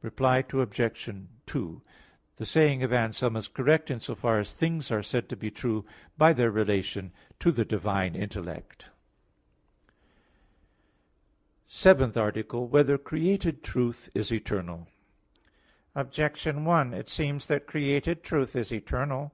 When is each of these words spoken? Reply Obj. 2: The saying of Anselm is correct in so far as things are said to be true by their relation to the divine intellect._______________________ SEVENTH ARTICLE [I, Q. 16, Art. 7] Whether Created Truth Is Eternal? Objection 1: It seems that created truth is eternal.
Reply 0.00 0.44
Obj. 0.52 1.08
2: 1.46 1.82
The 2.36 2.46
saying 2.46 2.84
of 2.84 2.92
Anselm 2.92 3.34
is 3.36 3.48
correct 3.48 3.90
in 3.90 3.98
so 3.98 4.14
far 4.14 4.38
as 4.38 4.52
things 4.52 4.92
are 4.92 5.02
said 5.02 5.28
to 5.28 5.34
be 5.36 5.50
true 5.50 5.84
by 6.16 6.32
their 6.32 6.52
relation 6.52 7.12
to 7.40 7.50
the 7.50 7.64
divine 7.64 8.14
intellect._______________________ 8.14 8.90
SEVENTH 11.66 12.16
ARTICLE 12.16 12.60
[I, 12.62 12.70
Q. 12.70 12.78
16, 12.78 12.78
Art. 12.78 12.84
7] 12.84 12.86
Whether 12.86 12.98
Created 13.02 13.64
Truth 13.64 14.10
Is 14.14 14.32
Eternal? 14.32 14.86
Objection 15.96 16.64
1: 16.64 16.94
It 16.94 17.08
seems 17.08 17.46
that 17.46 17.66
created 17.66 18.22
truth 18.22 18.54
is 18.54 18.72
eternal. 18.72 19.32